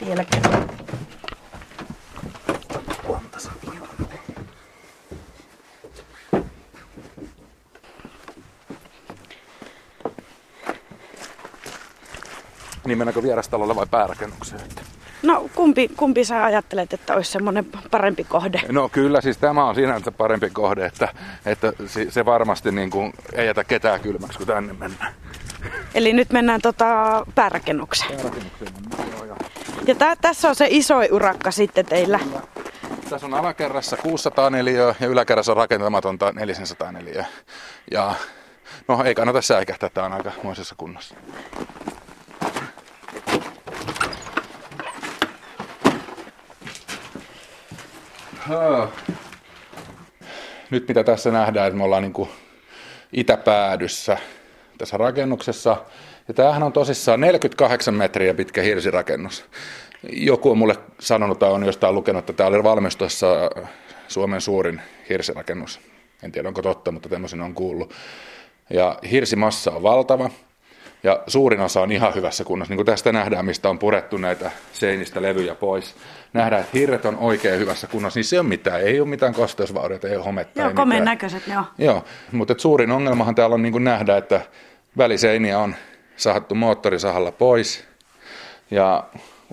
[0.05, 0.69] Vielä kerran.
[12.85, 14.61] Niin mennäänkö vierastalolle vai päärakennukseen?
[15.23, 18.61] No kumpi, kumpi sä ajattelet, että olisi semmoinen parempi kohde?
[18.71, 21.07] No kyllä, siis tämä on sinänsä parempi kohde, että,
[21.45, 21.73] että
[22.09, 25.13] se varmasti niin kuin ei jätä ketään kylmäksi, kun tänne mennään.
[25.95, 26.85] Eli nyt mennään tota
[27.35, 28.15] päärakennukseen.
[28.15, 28.71] Päärakennukseen
[29.11, 29.35] joo, ja...
[29.87, 32.19] ja tä, tässä on se iso urakka sitten teillä.
[32.19, 32.41] Kyllä.
[33.09, 37.25] Tässä on alakerrassa 600 neliöä ja yläkerrassa on rakentamatonta 400 neliöä.
[37.91, 38.13] Ja
[38.87, 41.15] no ei kannata säikähtää, tämä on aika moisessa kunnossa.
[50.69, 52.29] Nyt mitä tässä nähdään, että me ollaan niin kuin
[53.13, 54.17] itäpäädyssä
[54.77, 55.77] tässä rakennuksessa.
[56.27, 59.45] Ja tämähän on tosissaan 48 metriä pitkä hirsirakennus.
[60.11, 63.27] Joku on mulle sanonut tai on jostain lukenut, että tämä oli valmistuessa
[64.07, 65.79] Suomen suurin hirsirakennus.
[66.23, 67.93] En tiedä onko totta, mutta tämmöisen on kuullut.
[68.69, 70.29] Ja hirsimassa on valtava.
[71.03, 72.71] Ja suurin osa on ihan hyvässä kunnossa.
[72.71, 75.95] Niin kuin tästä nähdään, mistä on purettu näitä seinistä levyjä pois.
[76.33, 78.17] Nähdään, että hirret on oikein hyvässä kunnossa.
[78.17, 78.81] Niin se on mitään.
[78.81, 80.61] Ei ole mitään kosteusvaurioita, ei ole hometta.
[80.61, 81.63] Joo, komeen näköiset, joo.
[81.77, 84.41] Joo, mutta suurin ongelmahan täällä on niin kuin nähdä, että
[84.97, 85.75] väliseiniä on
[86.15, 87.83] sahattu moottorisahalla pois.
[88.71, 89.03] Ja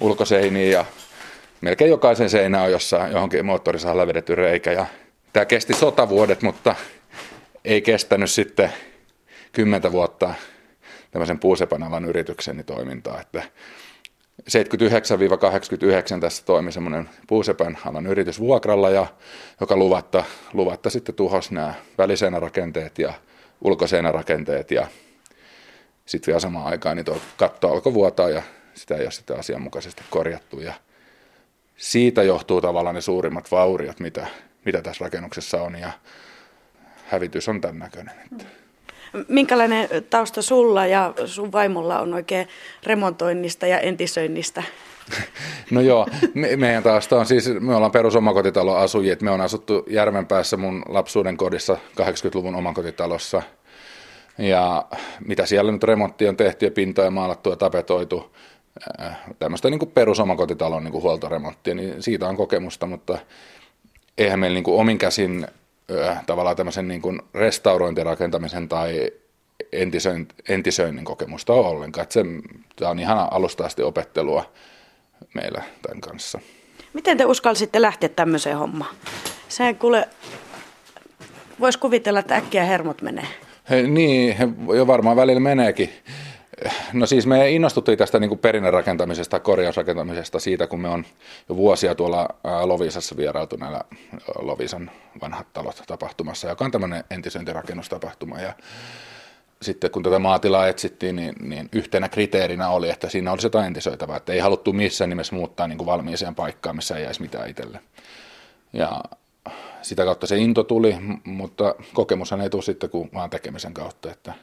[0.01, 0.85] ulkoseiniä ja
[1.61, 4.73] melkein jokaisen seinä on jossain johonkin moottorisahalla vedetty reikä.
[4.73, 4.87] Ja
[5.33, 6.75] tämä kesti sotavuodet, mutta
[7.65, 8.73] ei kestänyt sitten
[9.53, 10.35] kymmentä vuotta
[11.11, 13.43] tämmöisen puusepanalan yritykseni toimintaa, että
[14.41, 19.07] 79-89 tässä toimi semmoinen puusepän alan yritys vuokralla, ja,
[19.61, 23.15] joka luvatta, luvatta sitten tuhos nämä väliseinärakenteet ja
[23.61, 24.87] ulkoseinärakenteet ja
[26.07, 28.43] sitten vielä samaan aikaan niin tuo katto alkoi vuotaa ja
[28.75, 30.75] sitä ei ole sitten asianmukaisesti korjattu ja
[31.77, 34.27] siitä johtuu tavallaan ne suurimmat vauriot, mitä,
[34.65, 35.93] mitä tässä rakennuksessa on ja
[37.07, 38.15] hävitys on tämän näköinen.
[38.33, 38.60] Että.
[39.29, 42.49] Minkälainen tausta sulla ja sun vaimolla on oikein
[42.87, 44.63] remontoinnista ja entisöinnistä?
[45.71, 50.57] No joo, me, meidän tausta on siis, me ollaan perusomakotitalon asujia, me on asuttu Järvenpäässä
[50.57, 53.43] mun lapsuuden kodissa 80-luvun omakotitalossa.
[54.39, 54.85] Ja
[55.27, 58.37] mitä siellä nyt remontti on tehty ja pintoja maalattu ja tapetoitu,
[59.39, 63.19] tämmöistä niin kuin perusomakotitalon niin kuin huoltoremonttia, niin siitä on kokemusta, mutta
[64.19, 65.47] eihän meillä niin kuin omin käsin
[66.27, 69.11] tavallaan tämmöisen niin kuin restaurointirakentamisen tai
[69.73, 72.03] entisöin, entisöinnin kokemusta ole ollenkaan.
[72.03, 72.25] Että se,
[72.77, 74.53] tämä on ihan alusta asti opettelua
[75.35, 76.41] meillä tämän kanssa.
[76.93, 78.95] Miten te uskalsitte lähteä tämmöiseen hommaan?
[79.49, 80.09] Sehän kuule,
[81.61, 83.27] voisi kuvitella, että äkkiä hermot menee.
[83.71, 85.91] He, niin, he, jo varmaan välillä meneekin.
[86.93, 91.05] No siis me innostuttiin tästä niin kuin perinnerakentamisesta, korjausrakentamisesta siitä, kun me on
[91.49, 92.29] jo vuosia tuolla
[92.65, 93.81] Lovisassa vierailtu näillä
[94.39, 98.41] Lovisan vanhat talot tapahtumassa, joka on tämmöinen entisöintirakennnustapahtuma.
[98.41, 98.55] Ja
[99.63, 104.17] sitten kun tätä maatilaa etsittiin, niin, niin yhtenä kriteerinä oli, että siinä olisi jotain entisöitävää,
[104.17, 107.81] että ei haluttu missään nimessä muuttaa niin valmiiseen paikkaan, missä ei jäisi mitään itselle.
[108.73, 109.03] Ja
[109.83, 114.35] sitä kautta se into tuli, mutta kokemushan ei tule sitten kuin vaan tekemisen kautta, että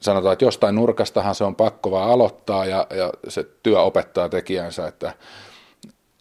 [0.00, 4.88] sanotaan, että jostain nurkastahan se on pakko vaan aloittaa ja, ja se työ opettaa tekijänsä,
[4.88, 5.12] että,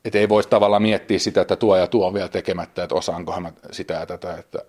[0.06, 3.44] että ei voisi tavallaan miettiä sitä, että tuo ja tuo on vielä tekemättä, että osaankohan
[3.44, 4.60] mä sitä ja tätä, että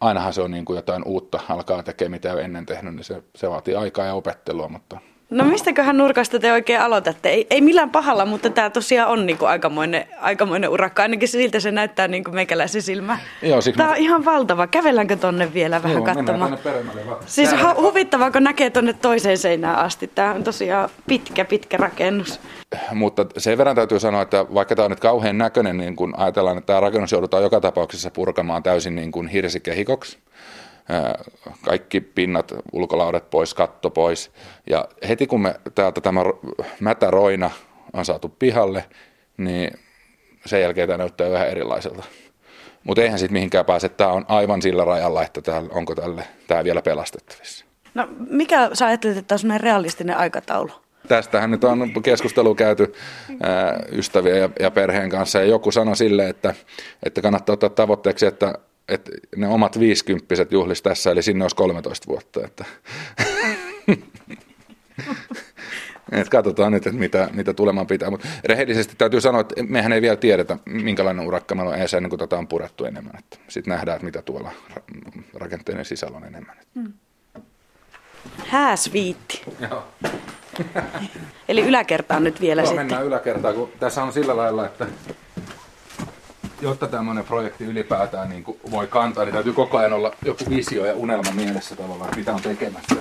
[0.00, 3.04] ainahan se on niin kuin jotain uutta alkaa tekemään, mitä ei ole ennen tehnyt, niin
[3.04, 4.98] se, se vaatii aikaa ja opettelua, mutta
[5.32, 7.28] No mistäköhän nurkasta te oikein aloitatte?
[7.28, 11.02] Ei, ei millään pahalla, mutta tämä tosiaan on niinku aikamoinen, aikamoinen urakka.
[11.02, 13.18] Ainakin siltä se näyttää niinku meikäläisen silmä.
[13.42, 14.66] Joo, tämä on ihan valtava.
[14.66, 16.58] Kävelläänkö tonne vielä vähän Joo, katsomaan?
[17.26, 20.10] Siis hu- huvittavaa, kun näkee tonne toiseen seinään asti.
[20.14, 22.40] Tämä on tosiaan pitkä, pitkä rakennus.
[22.92, 26.58] Mutta sen verran täytyy sanoa, että vaikka tämä on nyt kauhean näköinen, niin kun ajatellaan,
[26.58, 30.18] että tämä rakennus joudutaan joka tapauksessa purkamaan täysin niin kuin hirsikehikoksi
[31.64, 34.30] kaikki pinnat, ulkolaudet pois, katto pois.
[34.70, 36.20] Ja heti kun me täältä tämä
[36.80, 37.50] mätäroina
[37.92, 38.84] on saatu pihalle,
[39.36, 39.70] niin
[40.46, 42.04] sen jälkeen tämä näyttää vähän erilaiselta.
[42.84, 43.88] Mutta eihän sitten mihinkään pääse.
[43.88, 47.64] Tämä on aivan sillä rajalla, että täällä, onko tälle, tämä vielä pelastettavissa.
[47.94, 50.70] No mikä sä ajattelet, että on realistinen aikataulu?
[51.08, 52.94] Tästähän nyt on keskustelu käyty
[53.42, 56.54] ää, ystävien ja, ja perheen kanssa ja joku sanoi sille, että,
[57.02, 58.54] että kannattaa ottaa tavoitteeksi, että
[58.88, 62.40] että ne omat viisikymppiset juhlis tässä, eli sinne olisi 13 vuotta.
[62.44, 62.64] Että.
[66.12, 68.10] Et katsotaan nyt, että mitä, mitä tulemaan pitää.
[68.10, 72.10] Mutta rehellisesti täytyy sanoa, että mehän ei vielä tiedetä, minkälainen urakka meillä on edes ennen
[72.10, 73.12] kuin tätä on purettu enemmän.
[73.48, 74.52] Sitten nähdään, että mitä tuolla
[75.34, 76.56] rakenteiden sisällä on enemmän.
[76.74, 76.92] Hmm.
[78.46, 79.42] Hääsviitti.
[79.60, 79.84] Joo.
[81.48, 82.86] Eli yläkertaan nyt vielä Joo, sitten.
[82.86, 84.86] mennään yläkertaan, kun tässä on sillä lailla, että
[86.62, 90.86] jotta tämmöinen projekti ylipäätään niin kuin voi kantaa, niin täytyy koko ajan olla joku visio
[90.86, 92.96] ja unelma mielessä tavallaan, että mitä on tekemässä.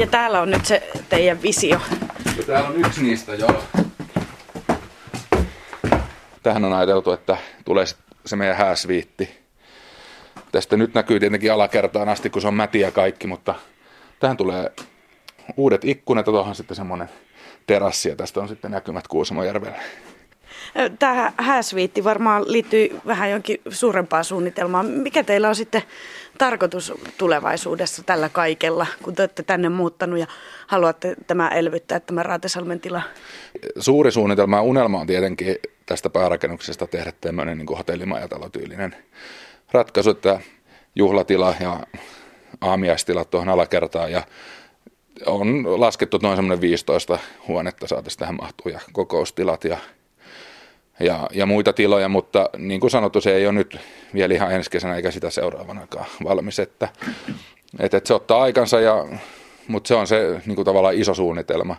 [0.00, 1.80] Ja täällä on nyt se teidän visio.
[2.36, 3.62] Ja täällä on yksi niistä, joo.
[6.42, 7.84] Tähän on ajateltu, että tulee
[8.26, 9.40] se meidän hääsviitti.
[10.52, 13.54] Tästä nyt näkyy tietenkin alakertaan asti, kun se on mätiä kaikki, mutta
[14.20, 14.72] tähän tulee
[15.56, 17.10] uudet ikkunat ja tuohon sitten semmoinen
[17.66, 19.80] terassi ja tästä on sitten näkymät Kuusamojärvelle.
[20.98, 24.86] Tämä hääsviitti varmaan liittyy vähän jonkin suurempaan suunnitelmaan.
[24.86, 25.82] Mikä teillä on sitten
[26.38, 30.26] tarkoitus tulevaisuudessa tällä kaikella, kun te olette tänne muuttanut ja
[30.66, 33.02] haluatte tämä elvyttää, tämä Raatesalmen tila?
[33.78, 35.56] Suuri suunnitelma ja unelma on tietenkin
[35.86, 38.96] tästä päärakennuksesta tehdä tämmöinen niin hotellimajatalotyylinen
[39.72, 40.40] ratkaisu, että
[40.94, 41.80] juhlatila ja
[42.60, 44.22] aamiaistilat tuohon alakertaan ja
[45.26, 49.76] on laskettu noin semmoinen 15 huonetta saataisiin tähän mahtuu ja kokoustilat ja
[51.00, 53.78] ja, ja muita tiloja, mutta niin kuin sanottu, se ei ole nyt
[54.14, 56.88] vielä ihan ensi kesänä eikä sitä seuraavanakaan valmis, että,
[57.78, 59.06] että, että se ottaa aikansa, ja,
[59.68, 61.76] mutta se on se niin kuin tavallaan iso suunnitelma.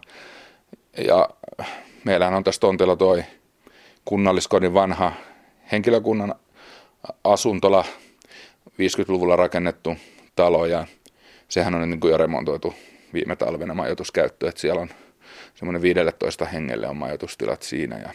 [1.07, 1.29] Ja
[2.03, 3.23] meillähän on tässä tontilla toi
[4.05, 5.11] kunnalliskodin vanha
[5.71, 6.35] henkilökunnan
[7.23, 7.85] asuntola,
[8.69, 9.95] 50-luvulla rakennettu
[10.35, 10.87] talo ja
[11.49, 12.73] sehän on niin kuin jo remontoitu
[13.13, 14.89] viime talvena majoituskäyttö, että siellä on
[15.55, 18.09] semmoinen 15 hengelle on majoitustilat siinä ja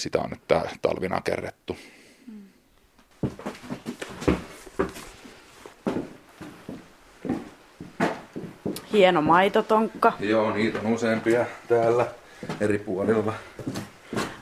[0.00, 0.40] sitä on nyt
[0.82, 1.74] talvina kerretty.
[8.92, 10.12] Hieno maitotonkka.
[10.20, 12.06] Joo, niitä on useampia täällä
[12.60, 13.34] eri puolilla.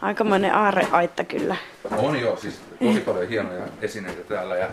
[0.03, 1.57] Aikamoinen aareaitta kyllä.
[1.97, 4.57] On joo, siis tosi paljon hienoja esineitä täällä.
[4.57, 4.69] Ja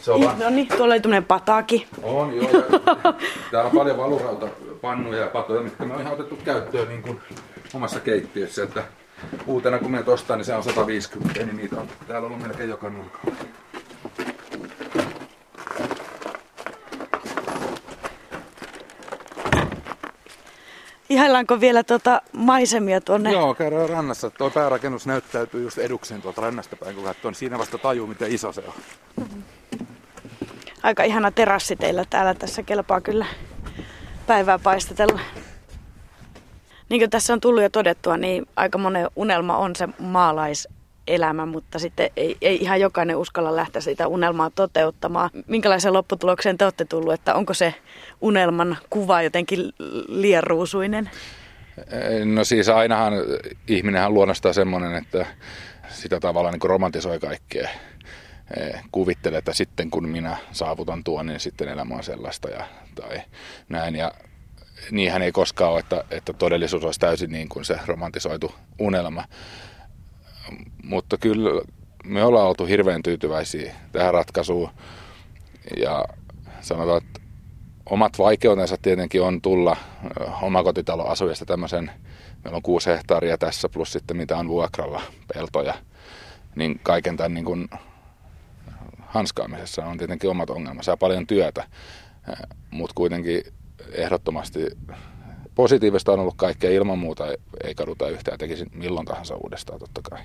[0.00, 1.86] se on niin, no niin, tuolla oli tämmöinen pataki.
[2.02, 2.62] On joo, ja
[3.50, 4.46] täällä on paljon valurauta
[4.80, 7.20] pannuja ja patoja, mitkä me on ihan otettu käyttöön niin kuin
[7.74, 8.62] omassa keittiössä.
[8.62, 8.84] Että
[9.46, 12.90] uutena kun menet ostaa, niin se on 150, niin niitä on täällä ollut melkein joka
[12.90, 13.36] nurkalla.
[21.08, 23.32] Ihaillaanko vielä tuota maisemia tuonne?
[23.32, 24.30] Joo, käydään rannassa.
[24.30, 28.32] Tuo päärakennus näyttäytyy just edukseen tuolta rannasta päin, kun katsoo, niin siinä vasta tajuu, miten
[28.32, 28.74] iso se on.
[30.82, 33.26] Aika ihana terassi teillä täällä tässä kelpaa kyllä
[34.26, 35.20] päivää paistatella.
[36.94, 41.78] Niin kuin tässä on tullut jo todettua, niin aika monen unelma on se maalaiselämä, mutta
[41.78, 45.30] sitten ei, ei ihan jokainen uskalla lähteä sitä unelmaa toteuttamaan.
[45.46, 47.74] Minkälaisen lopputulokseen te olette tullut, että onko se
[48.20, 49.72] unelman kuva jotenkin
[50.08, 51.10] liian ruusuinen?
[52.24, 53.12] No siis ainahan
[53.68, 55.26] ihminenhän luonnostaan semmoinen, että
[55.88, 57.68] sitä tavallaan niin romantisoi kaikkea.
[58.92, 63.20] Kuvittelee, että sitten kun minä saavutan tuon, niin sitten elämä on sellaista ja, tai
[63.68, 63.96] näin.
[63.96, 64.12] Ja
[64.90, 69.24] niinhän ei koskaan ole, että, että todellisuus olisi täysin niin kuin se romantisoitu unelma.
[70.84, 71.62] Mutta kyllä
[72.04, 74.70] me ollaan oltu hirveän tyytyväisiä tähän ratkaisuun
[75.76, 76.04] ja
[76.60, 77.20] sanotaan, että
[77.90, 79.76] omat vaikeutensa tietenkin on tulla
[80.42, 81.90] omakotitalon asujasta tämmöisen,
[82.44, 85.02] meillä on kuusi hehtaaria tässä plus sitten mitä on vuokralla
[85.34, 85.74] peltoja,
[86.56, 87.68] niin kaiken tämän niin kuin
[89.00, 91.64] hanskaamisessa on tietenkin omat ongelmansa ja paljon työtä,
[92.70, 93.42] mutta kuitenkin
[93.92, 94.66] ehdottomasti
[95.54, 97.24] positiivista on ollut kaikkea ilman muuta,
[97.64, 100.20] ei kaduta yhtään, tekisin milloin tahansa uudestaan totta kai.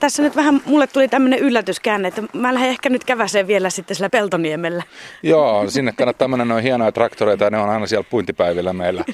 [0.00, 3.94] Tässä nyt vähän mulle tuli tämmöinen yllätyskäänne, että mä lähden ehkä nyt käväseen vielä sitten
[3.94, 4.82] sillä Peltoniemellä.
[5.22, 9.04] Joo, sinne kannattaa mennä noin hienoja traktoreita ja ne on aina siellä puintipäivillä meillä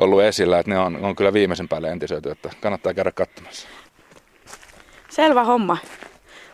[0.00, 3.68] ollut esillä, että ne on, on kyllä viimeisen päälle entisöity, että kannattaa käydä katsomassa.
[5.10, 5.76] Selvä homma.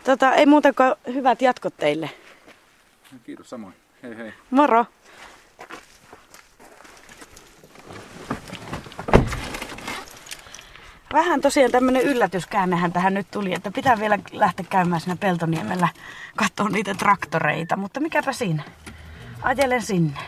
[0.04, 2.10] Tota, ei muuta kuin hyvät jatkot teille.
[3.24, 3.74] Kiitos samoin.
[4.02, 4.32] Hei hei.
[4.50, 4.86] Moro.
[11.12, 15.88] Vähän tosiaan tämmöinen yllätyskäännehän tähän nyt tuli, että pitää vielä lähteä käymään siinä Peltoniemellä
[16.36, 18.62] katsoa niitä traktoreita, mutta mikäpä siinä.
[19.42, 20.18] Ajelen sinne.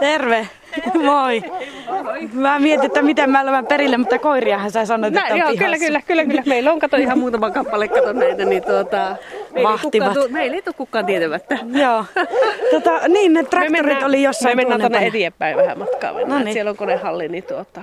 [0.00, 0.48] Terve.
[1.02, 1.42] Moi.
[2.32, 5.64] Mä mietin, että miten mä lämän perille, mutta koiriahan sä sanoit, että on joo, pihassa.
[5.64, 6.42] kyllä, kyllä, kyllä, kyllä.
[6.46, 9.16] Meillä on kato ihan muutama kappale, kato näitä, niin tuota,
[9.62, 10.30] Vahtivat.
[10.30, 11.58] meillä ei tule kukaan tietämättä.
[11.72, 12.04] Joo.
[12.70, 16.12] Tota, niin, ne traktorit oli jossain Me mennään tuonne eteenpäin vähän matkaa.
[16.12, 16.38] Mennään.
[16.38, 16.52] No niin.
[16.52, 17.82] Siellä on konehalli, niin tuota,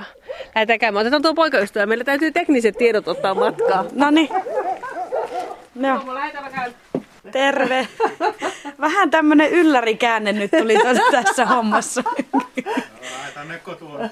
[0.56, 1.02] lähdetään käymään.
[1.02, 1.86] Otetaan tuo poikaystävä.
[1.86, 3.86] Meillä täytyy tekniset tiedot ottaa matkaa.
[3.96, 4.30] No niin.
[5.76, 6.02] No,
[7.32, 7.88] terve.
[8.80, 10.76] Vähän tämmönen yllärikäänne nyt tuli
[11.12, 12.04] tässä hommassa.
[13.20, 14.10] Lähetään ne kotua.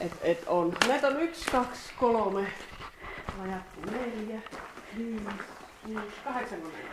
[0.00, 0.72] Et, et on.
[0.88, 2.46] Näitä on yksi, kaksi, kolme,
[3.42, 4.40] rajattu neljä,
[4.98, 5.22] viisi,
[5.84, 6.90] kuusi, kahdeksan koneita.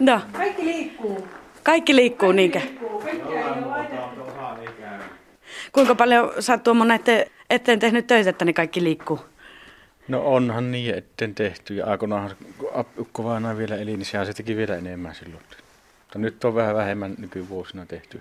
[0.00, 1.28] No, Kaikki liikkuu.
[1.62, 2.58] kaikki liikkuu niinkö?
[2.58, 3.00] Liikkuu.
[3.00, 3.28] Kaikki
[4.60, 5.00] ei käy.
[5.72, 6.62] Kuinka paljon sä oot
[6.94, 9.20] eteen, eteen tehnyt töitä, että ne kaikki liikkuu?
[10.08, 14.32] No onhan niin etten tehty ja aikoinaanhan kun ukko vainaa vielä eli, niin sehän se
[14.32, 15.42] teki vielä enemmän silloin.
[16.00, 18.20] Mutta nyt on vähän vähemmän nykyvuosina tehty.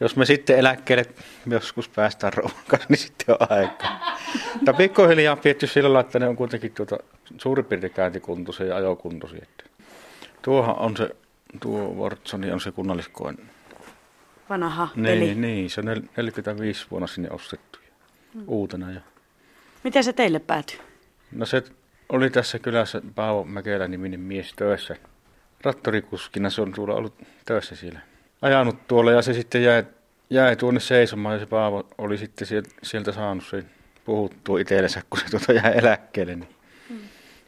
[0.00, 1.04] Jos me sitten eläkkeelle
[1.46, 4.18] joskus päästään rouvan kanssa, niin sitten on aikaa.
[4.54, 6.98] Mutta pikkuhiljaa on pietty sillä lailla, että ne on kuitenkin tuota,
[7.38, 9.46] suurin piirtein käyntikuntoisia ja ajokuntoisia.
[10.42, 11.10] Tuohan on se,
[11.60, 13.38] tuo Wortsoni on se kunnalliskoen.
[14.50, 15.20] Vanha peli.
[15.20, 17.79] Niin, niin, se on nel- 45 vuonna sinne ostettu
[18.46, 18.90] uutena.
[18.90, 19.00] Ja
[19.84, 20.80] Miten se teille päätyi?
[21.32, 21.62] No se
[22.08, 24.96] oli tässä kylässä Paavo Mäkelä niminen mies töissä.
[25.62, 27.14] Trattorikuskina se on tuolla ollut
[27.44, 28.00] töissä siellä.
[28.42, 29.84] Ajanut tuolla ja se sitten jäi,
[30.30, 32.48] jäi tuonne seisomaan ja se Paavo oli sitten
[32.82, 33.70] sieltä, saanut sen
[34.04, 36.34] puhuttua itsellensä, kun se tuota jäi eläkkeelle.
[36.34, 36.48] Niin.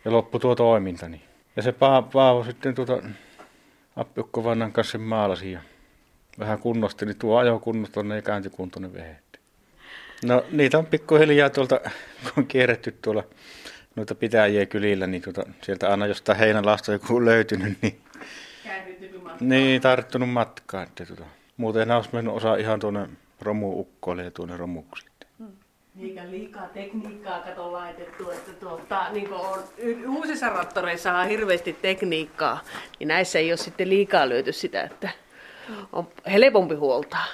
[0.04, 1.08] Ja loppui tuo toiminta.
[1.08, 1.22] Niin.
[1.56, 3.02] Ja se Paavo, Paavo sitten tuota
[3.96, 5.60] appiukko vannan kanssa maalasi ja
[6.38, 9.16] vähän kunnosti, niin tuo ajokunnostoinen ja käyntikuntoinen vehe.
[10.24, 11.80] No niitä on pikkuhiljaa tuolta,
[12.22, 13.24] kun on kierretty tuolla
[13.96, 18.00] noita pitäjiä kylillä, niin tuota, sieltä aina jostain heinälasta joku löytynyt, niin,
[19.40, 20.82] niin tarttunut matkaa.
[20.82, 21.24] Että tuota,
[21.56, 23.08] muuten nämä olisi mennyt osa ihan tuonne
[23.40, 25.06] romuukkoille ja tuonne romuksi.
[26.00, 29.58] Eikä liikaa tekniikkaa kato laitettu, että tuota, niin on,
[30.08, 32.60] uusissa rattoreissa on hirveästi tekniikkaa,
[32.98, 35.08] niin näissä ei ole sitten liikaa löyty sitä, että
[35.92, 37.24] on helpompi huoltaa.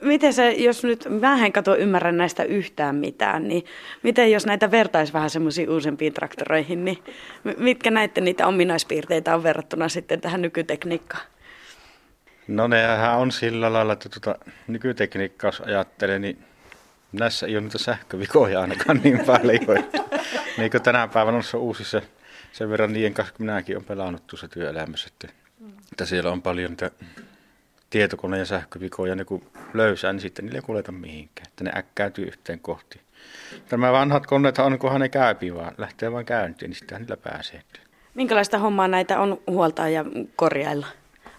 [0.00, 3.64] Miten se, jos nyt, mä en kato ymmärrä näistä yhtään mitään, niin
[4.02, 6.98] miten jos näitä vertaisi vähän semmoisiin uusimpiin traktoreihin, niin
[7.56, 11.22] mitkä näette niitä ominaispiirteitä on verrattuna sitten tähän nykytekniikkaan?
[12.48, 16.38] No nehän on sillä lailla, että tuota, nykytekniikkaa jos ajattelee, niin
[17.12, 19.84] näissä ei ole niitä sähkövikoja ainakaan niin paljon.
[20.58, 22.02] Niin kuin tänä päivänä noissa uusissa,
[22.52, 25.34] sen verran niiden kanssa, kun minäkin olen pelannut tuossa työelämässä, että,
[25.92, 26.90] että siellä on paljon niitä
[27.90, 29.42] tietokone- ja sähkövikoja, ne kun
[29.74, 33.00] löysää, niin sitten niille ei kuljeta mihinkään, että ne äkkäytyy yhteen kohti.
[33.68, 37.62] Tämä vanhat koneet on, kunhan ne käypi vaan, lähtee vain käyntiin, niin sittenhän niillä pääsee.
[38.14, 40.04] Minkälaista hommaa näitä on huoltaa ja
[40.36, 40.86] korjailla?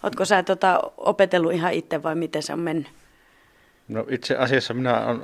[0.03, 2.88] Oletko sä tota, opetellut ihan itse vai miten se on mennyt?
[3.88, 5.21] No itse asiassa minä olen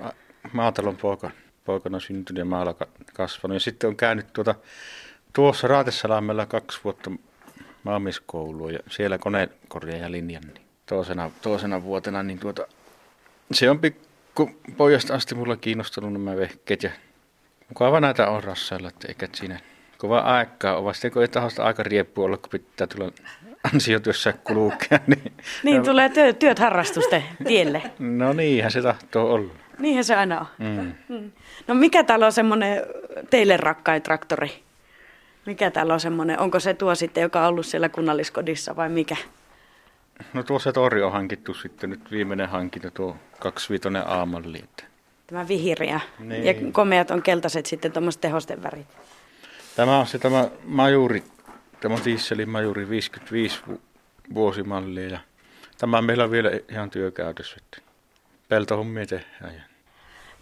[0.53, 1.31] maatalon poika,
[1.65, 2.75] poikana syntynyt ja maalla
[3.13, 3.55] kasvanut.
[3.55, 4.55] Ja sitten on käynyt tuota,
[5.33, 7.11] tuossa Raatesalammella kaksi vuotta
[7.83, 10.43] maamieskoulua ja siellä konekorjaaja linjan.
[10.43, 12.67] Niin toisena, toisena vuotena, niin tuota,
[13.51, 16.89] se on pikku pojasta asti mulla kiinnostunut nämä vehkeet ja
[17.69, 19.59] mukava näitä on rassailla, että eikä siinä
[19.97, 20.93] kova aikaa ole.
[20.93, 23.11] Sitten kun ei tahosta aika rieppu olla, kun pitää tulla
[23.73, 24.99] ansiotyössä kulkea.
[25.07, 27.81] Niin, niin tulee työ, työt harrastusten tielle.
[27.99, 29.53] No niinhän se tahtoo olla.
[29.79, 30.47] Niinhän se aina on.
[30.57, 30.93] Mm.
[31.09, 31.31] mm.
[31.67, 32.83] No mikä täällä on semmoinen
[33.29, 34.63] teille rakkain traktori?
[35.45, 36.39] Mikä täällä on semmoinen?
[36.39, 39.15] Onko se tuo sitten, joka on ollut siellä kunnalliskodissa vai mikä?
[40.34, 44.63] No tuossa tori on hankittu sitten nyt viimeinen hankinta, tuo 25 aamalli.
[45.28, 45.99] Tämä vihreä.
[46.19, 46.45] Niin.
[46.45, 48.88] Ja komeat on keltaiset sitten tuommoiset tehosten värit.
[49.75, 51.23] Tämä on se tämä majuri,
[51.82, 53.62] tämä on dieselin majuri 55
[54.34, 55.19] vuosimallia ja
[55.78, 57.58] tämä meillä on vielä ihan työkäytössä.
[58.47, 59.63] Peltohommia tehdään.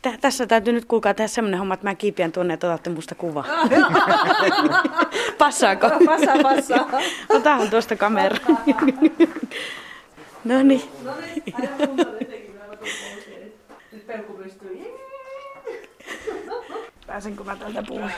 [0.04, 3.16] Tä, tässä täytyy nyt kuulkaa tehdä semmoinen homma, että mä kiipiän tuonne, että otatte musta
[3.16, 3.46] kuva.
[5.38, 5.90] Passaako?
[6.06, 7.02] Passaa, passaa.
[7.30, 8.38] Otahan tuosta kamera.
[10.46, 10.82] no niin.
[17.08, 18.12] Pääsenkö mä tältä puhumaan?